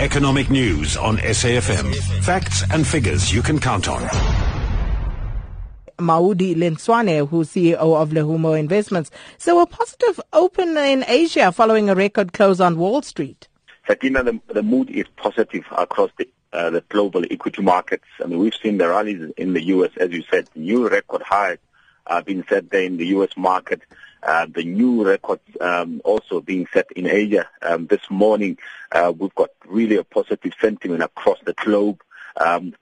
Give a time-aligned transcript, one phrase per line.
[0.00, 1.92] Economic news on SAFM.
[2.22, 4.02] Facts and figures you can count on.
[5.98, 9.10] Maudi Lentsoane, who's CEO of Lehumo Investments.
[9.38, 13.48] So a positive open in Asia following a record close on Wall Street.
[13.88, 18.04] Sakina, the, the mood is positive across the, uh, the global equity markets.
[18.22, 21.58] I mean, we've seen the rallies in the U.S., as you said, new record highs
[22.06, 23.30] uh, being set there in the U.S.
[23.36, 23.82] market.
[24.22, 27.48] Uh, the new records um, also being set in Asia.
[27.62, 28.58] Um, this morning,
[28.92, 32.02] uh, we've got really a positive sentiment across the globe.
[32.36, 32.74] Um,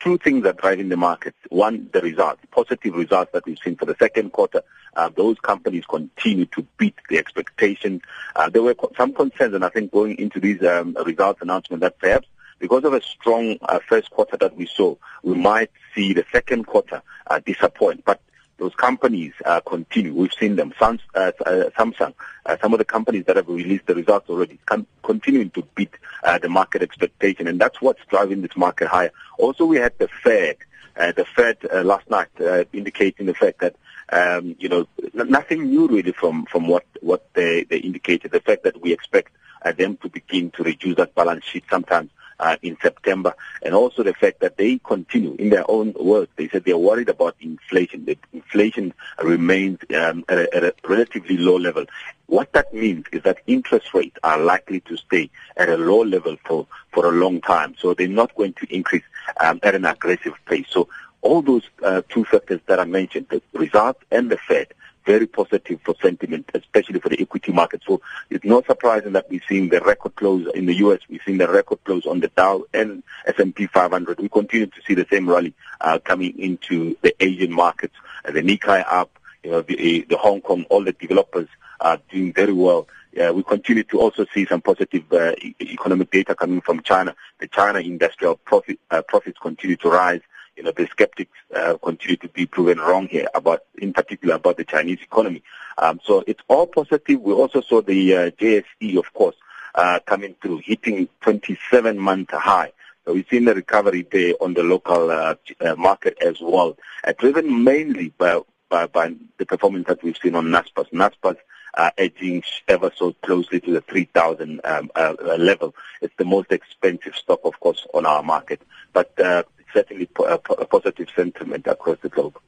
[0.00, 1.34] two things are driving the market.
[1.50, 4.62] One, the results, positive results that we've seen for the second quarter.
[4.96, 8.00] Uh, those companies continue to beat the expectation.
[8.34, 11.98] Uh, there were some concerns, and I think going into these um, results announcement that
[11.98, 16.24] perhaps because of a strong uh, first quarter that we saw, we might see the
[16.32, 18.04] second quarter uh, disappoint.
[18.04, 18.20] But
[18.58, 20.12] those companies uh, continue.
[20.12, 20.74] We've seen them.
[20.78, 24.58] Some, uh, uh, Samsung, uh, some of the companies that have released the results already,
[24.66, 25.94] con- continuing to beat
[26.24, 29.12] uh, the market expectation, and that's what's driving this market higher.
[29.38, 30.56] Also, we had the Fed,
[30.96, 32.28] uh, the Fed last night
[32.72, 33.76] indicating the fact that
[34.10, 38.32] um, you know nothing new really from from what what they, they indicated.
[38.32, 39.32] The fact that we expect
[39.76, 42.10] them to begin to reduce that balance sheet sometimes
[42.40, 46.48] uh, in September, and also the fact that they continue, in their own words, they
[46.48, 48.04] said they're worried about inflation.
[48.04, 51.84] That inflation remains um, at, a, at a relatively low level.
[52.26, 56.36] What that means is that interest rates are likely to stay at a low level
[56.44, 57.74] for, for a long time.
[57.78, 59.04] So they're not going to increase
[59.40, 60.66] um, at an aggressive pace.
[60.68, 60.88] So
[61.22, 64.68] all those uh, two factors that I mentioned, the results and the Fed,
[65.08, 67.80] very positive for sentiment, especially for the equity market.
[67.86, 71.00] So it's not surprising that we're seeing the record close in the U.S.
[71.08, 74.20] We're seeing the record close on the Dow and S&P 500.
[74.20, 77.94] We continue to see the same rally uh, coming into the Asian markets.
[78.22, 79.10] Uh, the Nikkei up,
[79.42, 81.48] you know, the, the Hong Kong, all the developers
[81.80, 82.86] are doing very well.
[83.18, 87.16] Uh, we continue to also see some positive uh, economic data coming from China.
[87.40, 90.20] The China industrial profit, uh, profits continue to rise
[90.58, 94.56] you know, the skeptics uh, continue to be proven wrong here about, in particular, about
[94.56, 95.40] the Chinese economy.
[95.78, 97.20] Um, so it's all positive.
[97.20, 99.36] We also saw the uh, JSE, of course,
[99.76, 102.72] uh, coming through, hitting 27-month high.
[103.04, 107.12] So we've seen the recovery there on the local uh, uh, market as well, uh,
[107.16, 110.90] driven mainly by, by, by the performance that we've seen on Naspers.
[110.90, 111.36] Naspers
[111.74, 115.74] uh, edging ever so closely to the 3,000 um, uh, level.
[116.02, 118.60] It's the most expensive stock, of course, on our market.
[118.92, 122.38] But uh, certainly a, a positive sentiment across the globe.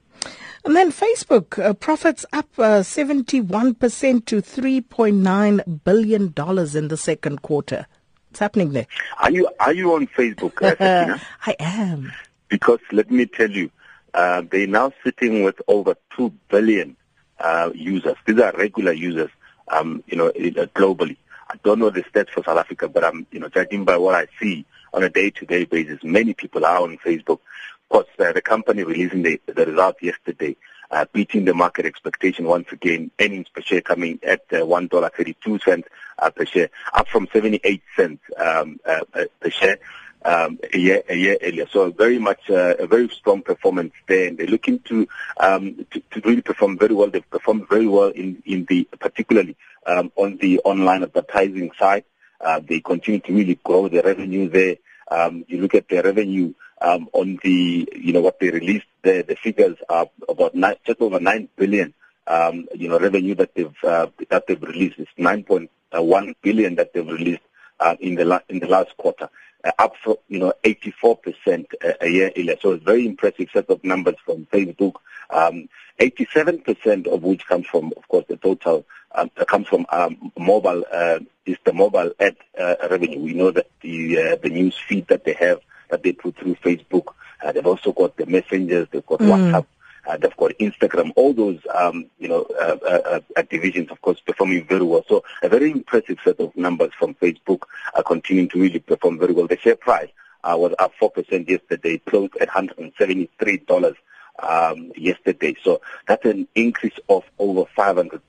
[0.64, 6.34] And then Facebook uh, profits up uh, 71% to $3.9 billion
[6.76, 7.86] in the second quarter.
[8.28, 8.86] What's happening there?
[9.19, 12.12] Are you are you on Facebook, uh, I am.
[12.48, 13.70] Because let me tell you,
[14.14, 16.97] uh, they're now sitting with over 2 billion
[17.38, 18.16] uh, users.
[18.26, 19.31] These are regular users,
[19.69, 21.16] um, you know, uh, globally.
[21.48, 24.14] I don't know the stats for South Africa, but I'm, you know, judging by what
[24.14, 27.41] I see on a day-to-day basis, many people are on Facebook.
[27.41, 30.56] Of course, uh, the company releasing the, the result yesterday,
[30.91, 33.11] uh, beating the market expectation once again.
[33.21, 35.84] Earnings per share coming at uh, $1.32
[36.19, 39.79] uh, per share, up from 78 cents um, uh, uh, per share.
[40.23, 41.67] Um, a year a year earlier.
[41.73, 45.09] So very much uh, a very strong performance there, and they're looking to,
[45.39, 47.09] um, to to really perform very well.
[47.09, 49.56] They've performed very well in in the particularly
[49.87, 52.05] um, on the online advertising side.
[52.41, 54.77] Uh, they continue to really grow the revenue there.
[55.11, 59.25] Um, you look at the revenue um, on the, you know, what they released, the,
[59.27, 61.93] the figures are about nine, just over 9 billion,
[62.27, 64.99] um, you know, revenue that they've, uh, that they've released.
[64.99, 67.43] It's 9.1 billion that they've released
[67.81, 69.29] uh, in the la- in the last quarter,
[69.65, 72.56] uh, up for you know 84% a, a year earlier.
[72.61, 74.95] So it's very impressive set of numbers from Facebook.
[75.31, 75.69] Um,
[75.99, 80.84] 87% of which comes from, of course, the total um, comes from um, mobile.
[80.93, 83.19] Uh, is the mobile ad uh, revenue.
[83.19, 85.60] We know that the uh, the news feed that they have
[85.91, 87.15] that they put through Facebook.
[87.43, 88.87] Uh, they've also got the messengers.
[88.91, 89.28] They've got mm.
[89.28, 89.66] WhatsApp.
[90.06, 94.19] Uh, they've got Instagram, all those, um, you know, uh, uh, uh, divisions, of course,
[94.20, 95.04] performing very well.
[95.06, 99.35] So a very impressive set of numbers from Facebook are continuing to really perform very
[99.35, 99.46] well.
[99.46, 100.08] The share price
[100.43, 103.94] uh, was up 4% yesterday, closed at $173
[104.42, 105.56] um, yesterday.
[105.62, 108.20] So that's an increase of over 500%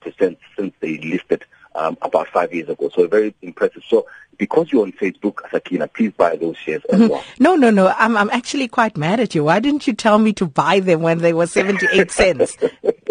[0.57, 2.89] since they listed um, about five years ago.
[2.93, 3.83] So very impressive.
[3.87, 7.09] So because you're on Facebook, Sakina, please buy those shares as mm-hmm.
[7.09, 7.23] well.
[7.39, 7.93] No, no, no.
[7.97, 9.43] I'm, I'm actually quite mad at you.
[9.45, 12.57] Why didn't you tell me to buy them when they were 78 cents?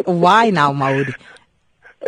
[0.04, 1.14] Why now, Maudi?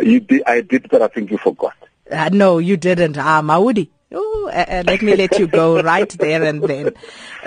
[0.01, 1.75] You did, I did, but I think you forgot.
[2.11, 3.17] Uh, no, you didn't.
[3.17, 3.89] Ah, Maudi.
[4.13, 6.93] Oh, uh, let me let you go right there and then.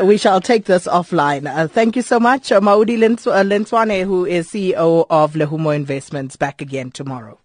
[0.02, 1.46] We shall take this offline.
[1.46, 6.60] Uh, thank you so much, uh, Maudi Lentsoane, who is CEO of Lehumo Investments, back
[6.60, 7.38] again tomorrow.